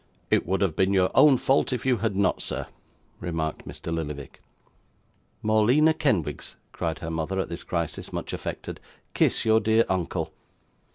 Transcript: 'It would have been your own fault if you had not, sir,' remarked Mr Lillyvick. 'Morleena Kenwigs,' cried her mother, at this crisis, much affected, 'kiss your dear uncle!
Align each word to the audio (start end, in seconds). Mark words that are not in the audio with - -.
'It 0.31 0.47
would 0.47 0.61
have 0.61 0.75
been 0.75 0.93
your 0.93 1.11
own 1.13 1.37
fault 1.37 1.71
if 1.71 1.85
you 1.85 1.97
had 1.97 2.15
not, 2.15 2.41
sir,' 2.41 2.65
remarked 3.19 3.67
Mr 3.67 3.93
Lillyvick. 3.93 4.41
'Morleena 5.43 5.93
Kenwigs,' 5.93 6.55
cried 6.71 6.97
her 6.97 7.11
mother, 7.11 7.39
at 7.39 7.49
this 7.49 7.61
crisis, 7.63 8.11
much 8.11 8.33
affected, 8.33 8.79
'kiss 9.13 9.45
your 9.45 9.59
dear 9.59 9.85
uncle! 9.87 10.33